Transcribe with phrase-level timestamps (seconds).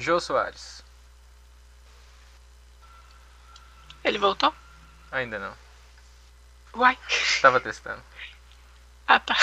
[0.00, 0.82] Jô Soares.
[4.02, 4.52] Ele voltou?
[5.12, 5.52] Ainda não.
[6.74, 6.96] Uai.
[7.42, 8.00] Tava testando.
[9.06, 9.36] Ah, tá.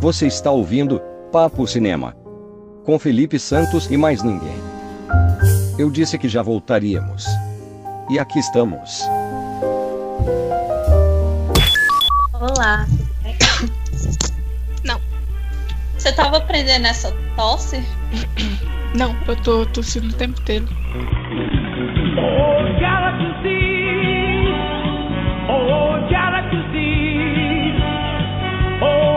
[0.00, 1.00] Você está ouvindo
[1.32, 2.12] Papo Cinema.
[2.84, 4.56] Com Felipe Santos e mais ninguém.
[5.78, 7.24] Eu disse que já voltaríamos.
[8.10, 9.00] E aqui estamos.
[12.34, 12.86] Olá,
[16.04, 17.82] Você tava aprendendo essa tosse?
[18.94, 20.68] Não, eu tô tossindo o tempo inteiro.
[22.18, 23.48] Oh, Galaxy,
[25.48, 26.58] oh, Galaxy,
[28.82, 29.14] oh.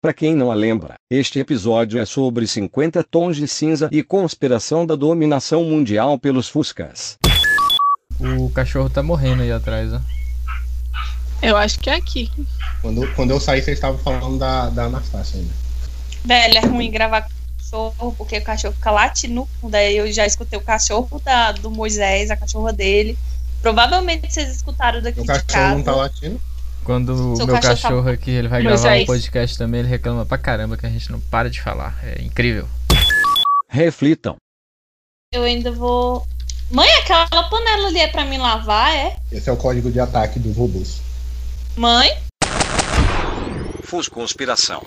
[0.00, 4.86] Para quem não a lembra, este episódio é sobre 50 tons de cinza e conspiração
[4.86, 7.18] da dominação mundial pelos Fuscas.
[8.20, 10.00] O cachorro tá morrendo aí atrás, ó.
[11.42, 12.30] Eu acho que é aqui.
[12.80, 15.52] Quando, quando eu saí, vocês estavam falando da, da Anastácia ainda.
[16.24, 19.74] Velho, é ruim gravar com cachorro, porque o cachorro fica latindo no fundo.
[19.74, 23.18] Aí eu já escutei o cachorro da, do Moisés, a cachorra dele.
[23.60, 25.74] Provavelmente vocês escutaram daqui O de cachorro casa.
[25.76, 26.40] não tá latindo?
[26.84, 29.80] Quando o Seu meu cachorro tá- cachorro aqui ele vai Mas gravar um podcast também,
[29.80, 31.98] ele reclama pra caramba que a gente não para de falar.
[32.02, 32.68] É incrível.
[33.68, 34.36] Reflitam.
[35.32, 36.26] Eu ainda vou.
[36.70, 39.16] Mãe, aquela panela ali é pra mim lavar, é?
[39.30, 41.00] Esse é o código de ataque dos robôs.
[41.76, 42.10] Mãe?
[43.82, 44.82] Fus Conspiração.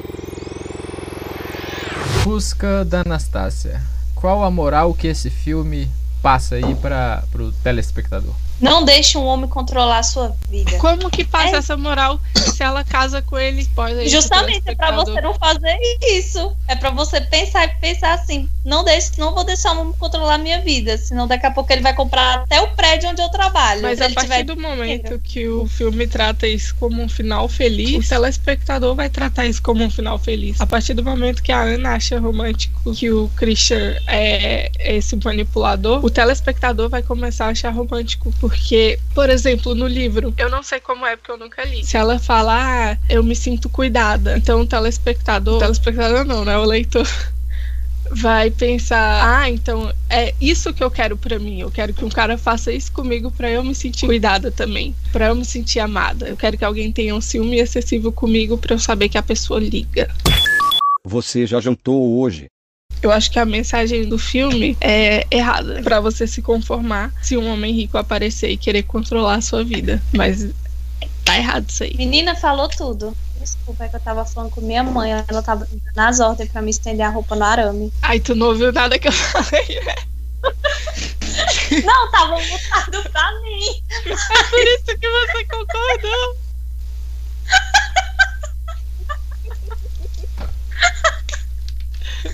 [2.24, 3.82] Fusca da Anastácia.
[4.16, 5.90] Qual a moral que esse filme
[6.22, 8.34] passa aí para pro telespectador?
[8.60, 10.80] Não deixe um homem controlar a sua vida.
[10.80, 11.60] Como que passa É.
[11.60, 13.62] essa moral se ela casa com ele?
[13.62, 15.06] Spoiler pro Justamente é pra telespectador.
[15.14, 16.58] você não fazer isso.
[16.68, 20.34] É pra você pensar e pensar assim: não deixe, não vou deixar o homem controlar
[20.34, 23.30] a minha vida, senão daqui a pouco ele vai comprar até o prédio onde eu
[23.30, 23.84] trabalho.
[23.84, 27.48] Mas a ele partir tiver do momento que o filme trata isso como um final
[27.48, 30.60] feliz, o telespectador vai tratar isso como um final feliz.
[30.60, 36.04] A partir do momento que a Ana acha romântico que o Christian é esse manipulador,
[36.08, 38.34] o telespectador vai começar a achar romântico.
[38.40, 41.86] Porque, por exemplo, no livro, eu não sei como é porque eu nunca li.
[41.86, 45.58] Se ela fala, ah, eu me sinto cuidada, então o telespectador.
[45.58, 46.58] O telespectador não, né?
[46.58, 47.06] O leitor
[48.10, 51.60] vai pensar, ah, então é isso que eu quero pra mim.
[51.60, 55.28] Eu quero que um cara faça isso comigo pra eu me sentir cuidada também, Pra
[55.28, 56.30] eu me sentir amada.
[56.30, 59.60] Eu quero que alguém tenha um ciúme excessivo comigo pra eu saber que a pessoa
[59.60, 60.10] liga.
[61.04, 62.48] Você já jantou hoje?
[63.02, 67.52] Eu acho que a mensagem do filme é errada Pra você se conformar se um
[67.52, 70.02] homem rico aparecer e querer controlar a sua vida.
[70.14, 70.48] Mas
[71.24, 71.96] tá errado isso aí.
[71.96, 73.16] Menina falou tudo.
[73.40, 75.12] Desculpa, é que eu tava falando com minha mãe.
[75.12, 77.94] Ela tava nas ordens pra me estender a roupa no arame.
[78.02, 79.96] Ai, tu não ouviu nada que eu falei, né?
[81.86, 83.84] Não, tava mutado pra mim.
[84.06, 86.38] É por isso que você concordou.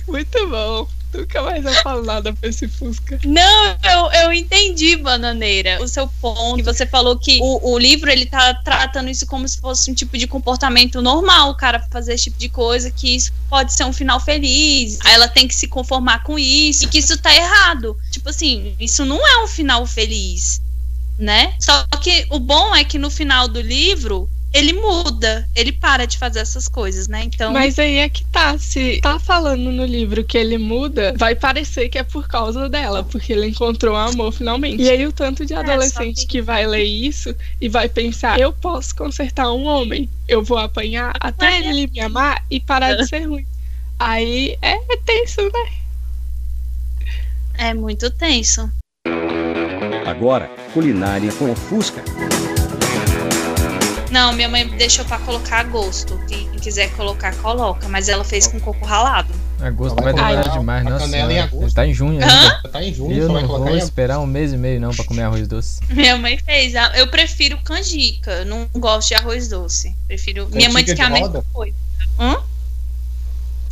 [0.07, 0.87] Muito bom.
[1.13, 3.19] Nunca mais eu falo nada pra esse Fusca.
[3.25, 6.63] Não, eu, eu entendi, bananeira, o seu ponto.
[6.63, 10.17] Você falou que o, o livro ele tá tratando isso como se fosse um tipo
[10.17, 13.93] de comportamento normal, o cara fazer esse tipo de coisa, que isso pode ser um
[13.93, 14.99] final feliz.
[15.05, 17.97] Ela tem que se conformar com isso e que isso tá errado.
[18.11, 20.61] Tipo assim, isso não é um final feliz,
[21.17, 21.53] né?
[21.59, 26.17] Só que o bom é que no final do livro ele muda, ele para de
[26.17, 27.23] fazer essas coisas, né?
[27.23, 28.55] Então, Mas aí é que tá.
[28.57, 33.03] Se tá falando no livro que ele muda, vai parecer que é por causa dela,
[33.03, 34.81] porque ele encontrou o amor finalmente.
[34.81, 38.39] E aí o tanto de É, adolescente que- que vai ler isso e vai pensar:
[38.39, 42.93] eu posso consertar um homem, eu vou apanhar até é- ele me amar e parar
[42.93, 43.45] de ser ruim.
[43.97, 45.71] Aí é tenso, né?
[47.55, 48.69] é muito tenso.
[50.05, 52.03] Agora, culinária com o Fusca.
[54.13, 56.19] Não, minha mãe deixou pra colocar a gosto.
[56.27, 57.89] Quem quiser colocar, coloca.
[57.89, 59.33] Mas ela fez com coco ralado.
[59.59, 60.99] Agosto Vai vai demorar demais, nossa.
[61.05, 61.73] canela em agosto.
[61.73, 62.27] Tá em junho Hã?
[62.27, 62.69] ainda.
[62.69, 65.23] Tá em junho, Eu não vou em esperar um mês e meio não pra comer
[65.23, 65.79] arroz doce.
[65.89, 66.75] Minha mãe fez.
[66.75, 68.29] Ah, Eu prefiro canjica.
[68.31, 69.95] eu Não gosto de arroz doce.
[70.07, 70.47] Prefiro.
[70.51, 71.45] minha mãe disse que é a de mesma roda?
[71.51, 71.75] coisa.
[72.19, 72.37] Hã?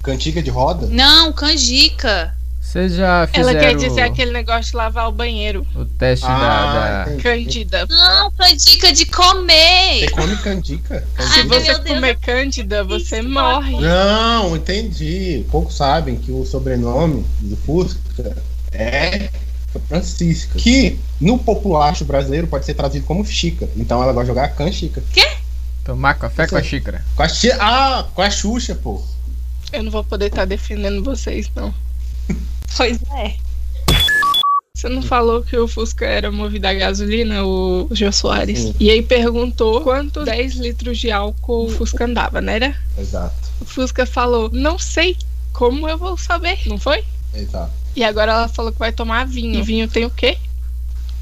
[0.02, 0.88] Cantiga de roda?
[0.88, 2.36] Não, canjica.
[2.72, 5.68] Vocês já fizeram Ela quer dizer aquele negócio de lavar o banheiro.
[5.76, 7.22] o teste Ah, da, da-.
[7.22, 7.86] Cândida.
[7.90, 10.00] Não, canjica de comer.
[10.06, 11.06] Você come candica?
[11.18, 11.80] Ai, Se você Deus.
[11.80, 13.78] comer cândida, você Isso, morre.
[13.78, 15.46] Não, entendi.
[15.52, 18.38] Poucos sabem que o sobrenome do Fusca
[18.72, 19.30] é
[19.90, 20.58] Francisca.
[20.58, 23.68] Que no populacho brasileiro pode ser traduzido como Chica.
[23.76, 25.04] Então ela vai jogar canjica.
[25.84, 27.04] tomar café com a xícara.
[27.18, 29.02] Com a Xi- Ah, com a Xuxa, pô.
[29.74, 31.74] Eu não vou poder estar defendendo vocês, não.
[32.78, 33.36] Pois é.
[34.76, 38.60] Você não falou que o Fusca era movido a gasolina, o Jô Soares?
[38.60, 38.76] Sim.
[38.80, 42.56] E aí perguntou quantos 10 litros de álcool o Fusca andava, né?
[42.56, 42.76] Era?
[42.98, 45.16] Exato, O Fusca falou, não sei
[45.54, 47.04] como eu vou saber, não foi?
[47.36, 47.72] exato.
[47.96, 49.60] E agora ela falou que vai tomar vinho.
[49.60, 50.38] E vinho tem o quê?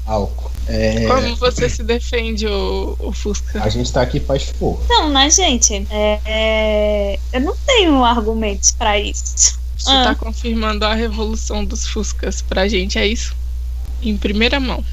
[0.06, 0.50] Álcool.
[0.68, 3.62] É, Como você se defende, o, o Fusca?
[3.62, 4.80] a gente tá aqui pra expor.
[4.84, 5.86] Então, né, gente?
[5.90, 9.58] É, é, Eu não tenho argumentos pra isso.
[9.80, 10.04] Você Ah.
[10.04, 13.34] tá confirmando a revolução dos Fuscas pra gente, é isso?
[14.02, 14.84] Em primeira mão.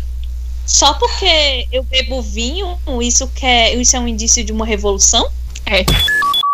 [0.66, 5.30] Só porque eu bebo vinho, isso, quer, isso é um indício de uma revolução?
[5.66, 5.84] É.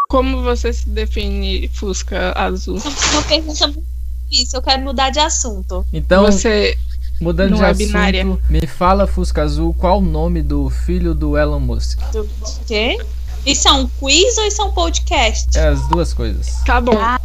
[0.09, 2.80] Como você se define Fusca azul?
[3.12, 3.83] Uma pergunta muito
[4.30, 5.85] difícil, eu quero mudar de assunto.
[5.94, 6.77] Então, Você.
[7.21, 8.25] mudando não de é assunto, binária.
[8.50, 12.00] me fala, Fusca Azul, qual o nome do filho do Elon Musk?
[12.12, 12.27] Do
[12.68, 12.97] quê?
[13.45, 15.57] Isso é um quiz ou isso é um podcast?
[15.57, 16.62] É as duas coisas.
[16.65, 16.97] Tá bom.
[16.97, 17.19] Ah,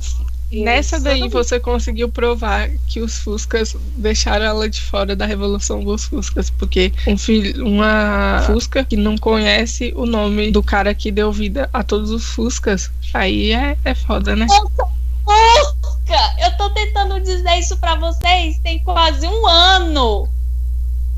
[0.50, 1.04] Nessa isso.
[1.04, 6.48] daí você conseguiu provar que os Fuscas deixaram ela de fora da revolução dos Fuscas,
[6.48, 11.68] porque um filho, uma Fusca que não conhece o nome do cara que deu vida
[11.70, 14.46] a todos os Fuscas, aí é, é foda, né?
[14.48, 20.26] Fusca, eu tô tentando dizer isso pra vocês tem quase um ano.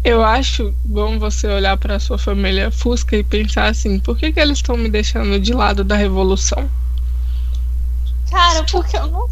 [0.03, 4.41] Eu acho bom você olhar pra sua família Fusca e pensar assim, por que, que
[4.41, 6.69] eles estão me deixando de lado da revolução?
[8.31, 9.29] Cara, porque eu não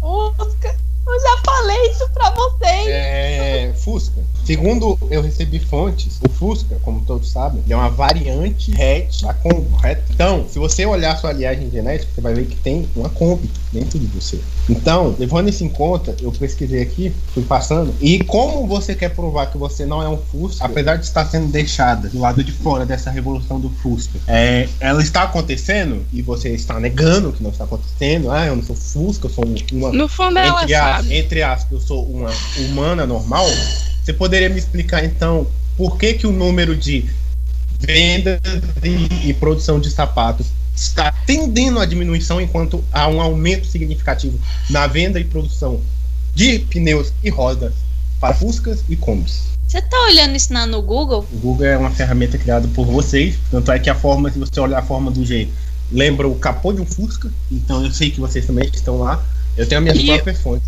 [0.00, 0.76] sou Fusca.
[1.06, 2.86] Eu já falei isso pra vocês.
[2.86, 4.22] É, Fusca.
[4.44, 9.68] Segundo eu recebi fontes, o Fusca, como todos sabem, é uma variante hatch da Kombi?
[10.10, 13.98] Então, se você olhar sua aliagem genética, você vai ver que tem uma Kombi dentro
[13.98, 14.38] de você.
[14.70, 19.46] Então, levando isso em conta, eu pesquisei aqui, fui passando, e como você quer provar
[19.46, 22.86] que você não é um Fusca, apesar de estar sendo deixada do lado de fora
[22.86, 27.64] dessa revolução do Fusca, é, ela está acontecendo e você está negando que não está
[27.64, 31.14] acontecendo, ah, eu não sou Fusca, eu sou uma No fundo ela entre, a- sabe.
[31.14, 33.46] entre aspas, eu sou uma humana normal,
[34.02, 37.04] você poderia me explicar então por que, que o número de
[37.80, 38.40] vendas
[38.82, 44.38] e, e produção de sapatos está tendendo à diminuição enquanto há um aumento significativo
[44.68, 45.80] na venda e produção
[46.34, 47.72] de pneus e rodas
[48.20, 49.54] para Fuscas e Kombis?
[49.68, 51.26] Você tá olhando isso na- no Google?
[51.32, 54.58] O Google é uma ferramenta criada por vocês, tanto é que a forma, se você
[54.60, 55.48] olhar a forma do G,
[55.90, 59.22] lembra o capô de um Fusca, então eu sei que vocês também estão lá.
[59.56, 60.66] Eu tenho as minhas E- próprias fontes.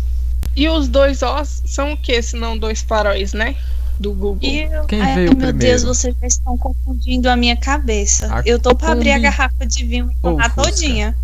[0.55, 3.55] E os dois Os são o que, se não dois faróis, né?
[3.99, 4.37] Do Google.
[4.41, 5.57] Eu- Quem Ai, veio meu primeiro?
[5.57, 8.33] Deus, vocês já estão confundindo a minha cabeça.
[8.33, 11.15] A eu tô pra abrir a garrafa de vinho e tomar todinha.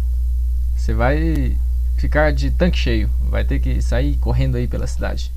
[0.75, 1.55] Você vai
[1.97, 3.09] ficar de tanque cheio.
[3.29, 5.31] Vai ter que sair correndo aí pela cidade.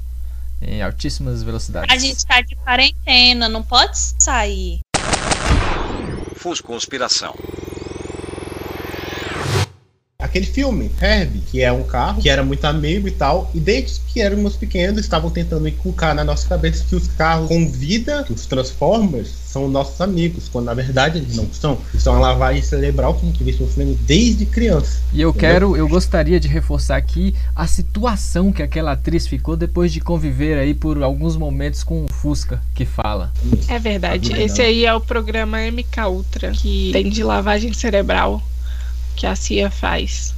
[0.63, 1.95] Em altíssimas velocidades.
[1.95, 4.81] A gente tá de quarentena, não pode sair.
[6.37, 7.35] Fus Conspiração.
[10.37, 14.01] Aquele filme, Herbie, que é um carro que era muito amigo e tal, e desde
[14.01, 18.33] que éramos pequenos estavam tentando inculcar na nossa cabeça que os carros com vida, que
[18.33, 21.79] os Transformers, são nossos amigos, quando na verdade eles não são.
[21.95, 25.01] Isso é uma lavagem cerebral que a gente vem sofrendo desde criança.
[25.13, 25.51] E eu Entendeu?
[25.51, 30.59] quero, eu gostaria de reforçar aqui a situação que aquela atriz ficou depois de conviver
[30.59, 33.33] aí por alguns momentos com o Fusca que fala.
[33.69, 34.29] É verdade.
[34.29, 34.45] Legal.
[34.45, 38.43] Esse aí é o programa MK Ultra, que tem de lavagem cerebral
[39.17, 40.35] que a CIA faz.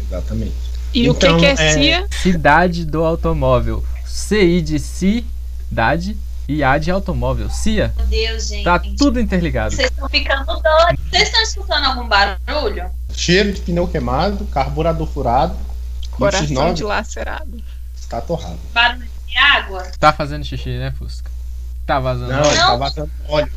[0.00, 0.54] Exatamente.
[0.94, 2.06] E o Então, que, que é, é- CIA?
[2.10, 3.84] Cidade do automóvel.
[4.06, 6.16] CI de cidade
[6.48, 7.50] e A de automóvel.
[7.50, 7.92] CIA.
[7.96, 8.64] Meu Deus, gente.
[8.64, 9.74] Tá tudo interligado.
[9.74, 11.04] Vocês estão ficando doidos.
[11.10, 12.90] Vocês estão escutando algum barulho?
[13.14, 15.56] Cheiro de pneu queimado, carburador furado,
[16.12, 17.62] Coração X9 dilacerado.
[18.00, 18.58] está torrado.
[18.72, 19.82] Barulho de água?
[19.98, 21.30] Tá fazendo xixi, né, Fusca?
[21.86, 22.32] Tá vazando.
[22.32, 22.56] Não, óleo?
[22.56, 23.52] tá vazando óleo.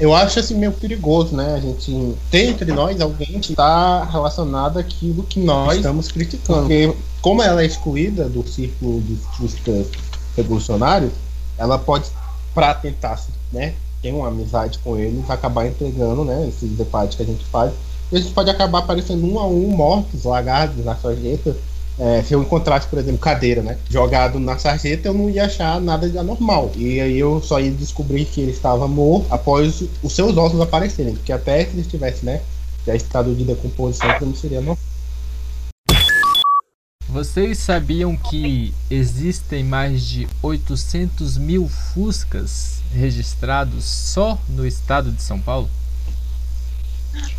[0.00, 1.54] Eu acho assim meio perigoso, né?
[1.54, 6.60] A gente ter entre nós alguém que está relacionado àquilo que nós estamos criticando.
[6.60, 9.86] Porque como ela é excluída do círculo dos fuscas
[10.34, 11.12] revolucionários,
[11.58, 12.10] ela pode,
[12.54, 13.22] para tentar,
[13.52, 17.72] né, ter uma amizade com eles, acabar entregando, né, esses debates que a gente faz.
[18.10, 21.54] E a gente pode acabar aparecendo um a um mortos, largados na sarjeta.
[21.98, 23.76] É, se eu encontrasse, por exemplo, cadeira, né?
[23.88, 26.70] Jogado na sarjeta, eu não ia achar nada de anormal.
[26.74, 31.14] E aí eu só ia descobrir que ele estava morto após os seus ossos aparecerem.
[31.14, 32.40] Porque até se ele estivesse, né?
[32.86, 34.78] Já estado de decomposição, não seria normal.
[37.08, 45.38] Vocês sabiam que existem mais de 800 mil Fuscas registrados só no estado de São
[45.38, 45.68] Paulo?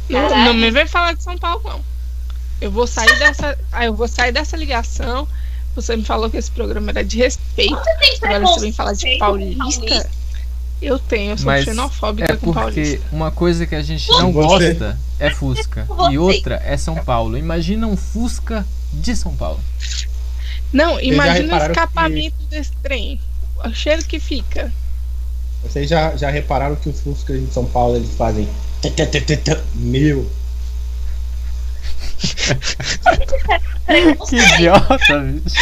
[0.08, 1.82] Não, não me vem falar de São Paulo, não.
[2.64, 3.58] Eu vou sair dessa.
[3.72, 5.28] Ah, eu vou sair dessa ligação.
[5.76, 7.76] Você me falou que esse programa era de respeito.
[8.22, 10.10] Agora você vem falar de paulista.
[10.82, 13.02] Eu tenho, eu sou Mas xenofóbica É com porque paulista.
[13.12, 14.74] uma coisa que a gente não Você.
[14.74, 16.14] gosta é Fusca Você.
[16.14, 17.38] e outra é São Paulo.
[17.38, 19.60] Imagina um Fusca de São Paulo.
[20.72, 23.20] Não, imagina o repararam que- escapamento desse trem.
[23.64, 24.72] o cheiro que fica.
[25.64, 28.48] Vocês já, já repararam que os Fuscas em São Paulo eles fazem.
[29.76, 30.30] Meu.
[34.30, 35.56] Que idiota, bicho.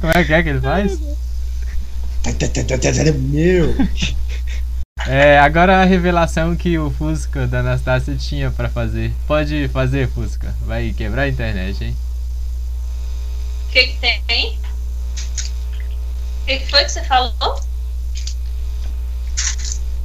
[0.00, 0.98] Como é que é que ele faz?
[3.18, 3.74] Meu.
[5.06, 9.12] É, agora a revelação que o Fusca da Anastácia tinha pra fazer.
[9.26, 10.54] Pode fazer, Fusca.
[10.62, 11.96] Vai quebrar a internet, hein?
[13.68, 14.58] O que, que tem?
[16.42, 17.60] O que, que foi que você falou?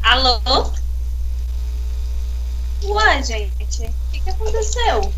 [0.04, 0.72] Alô?
[2.84, 5.14] Ué, gente, o que, que aconteceu?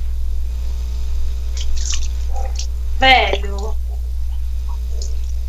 [3.00, 3.75] Velho.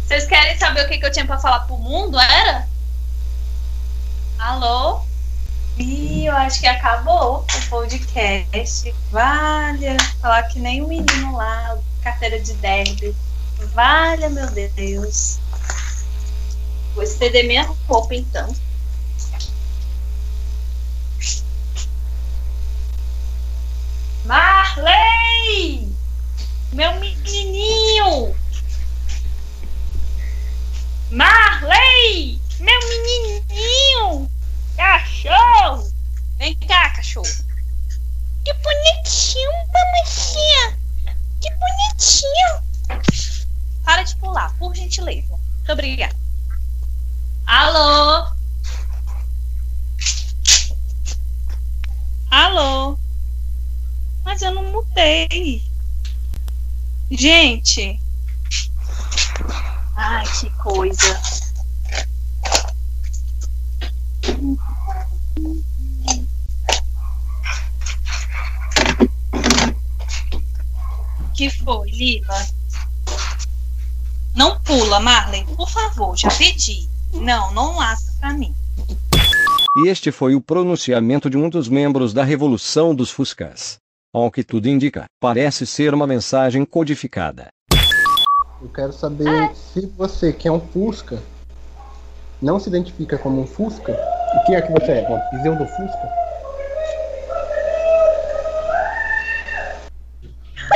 [0.07, 2.19] Vocês querem saber o que, que eu tinha pra falar pro mundo?
[2.19, 2.69] Era?
[4.39, 5.03] Alô?
[5.79, 8.95] Ih, eu acho que acabou o podcast.
[9.11, 13.15] Valha, falar que nem o menino lá, carteira de derby.
[13.73, 15.39] Valha, meu Deus.
[16.95, 18.55] Vou estender minha roupa então.
[24.25, 25.93] Marley!
[26.73, 28.35] Meu menininho!
[31.11, 32.41] Marley!
[32.59, 34.31] Meu menininho!
[34.77, 35.93] Cachorro!
[36.39, 37.27] Vem cá, cachorro!
[38.45, 40.79] Que bonitinho, mamãe!
[41.41, 42.65] Que bonitinho!
[43.85, 45.29] Para de pular, por gentileza.
[45.29, 46.17] Muito obrigada.
[47.47, 48.33] Alô?
[52.31, 52.99] Alô?
[54.25, 54.43] Mas
[55.05, 55.63] mudei.
[57.11, 58.01] Gente.
[59.97, 61.21] Ai, que coisa.
[71.35, 72.47] Que foi, Lila?
[74.35, 76.89] Não pula, Marley, por favor, já pedi.
[77.13, 78.55] Não, não lasca pra mim.
[79.77, 83.84] E este foi o pronunciamento de um dos membros da Revolução dos Fuscas.
[84.15, 87.49] Ao que tudo indica, parece ser uma mensagem codificada.
[88.63, 91.19] Eu quero saber se você, que é um Fusca,
[92.41, 95.09] não se identifica como um Fusca, o que é que você é?
[95.11, 96.09] Um pseudo Fusca?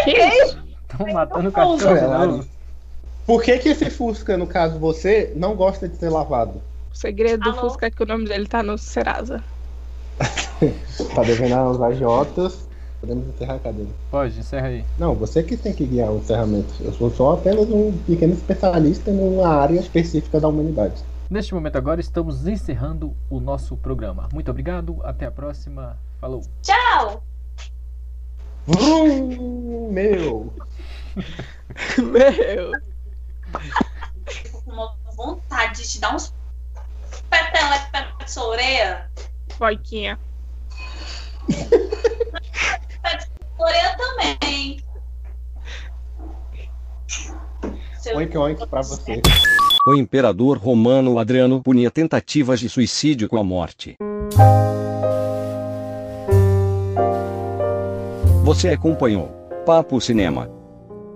[0.03, 0.59] Que isso?
[0.91, 2.49] Estão matando o cachorro novo.
[3.25, 6.61] Por que, que esse Fusca, no caso você, não gosta de ser lavado?
[6.93, 7.61] O segredo do Alô?
[7.61, 9.45] Fusca é que o nome dele tá no Serasa.
[11.15, 12.68] Tá devendo aos agiotas.
[13.01, 13.91] Podemos encerrar a cadeira.
[14.11, 14.85] Pode, encerra aí.
[14.99, 16.73] Não, você que tem que guiar o encerramento.
[16.81, 21.03] Eu sou só apenas um pequeno especialista numa área específica da humanidade.
[21.31, 24.29] Neste momento agora estamos encerrando o nosso programa.
[24.33, 25.97] Muito obrigado, até a próxima.
[26.21, 26.43] Falou.
[26.63, 27.23] Tchau!
[28.67, 30.53] Vrum, meu!
[31.99, 32.73] Meu.
[34.67, 36.33] Uma vontade de te dar uns
[37.31, 39.11] peteleco pé na sua orelha.
[39.59, 40.19] Boiquinha.
[43.59, 44.81] Orelha também.
[48.15, 49.21] Oink oink pra você.
[49.87, 53.97] O imperador romano Adriano punia tentativas de suicídio com a morte.
[58.45, 59.29] Você acompanhou
[59.67, 60.49] Papo Cinema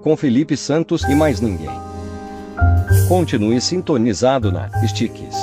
[0.02, 1.70] com Felipe Santos e mais ninguém.
[3.08, 5.36] Continue sintonizado na Sticks.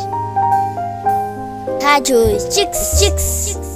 [1.81, 3.68] Rádio Sticks, Sticks.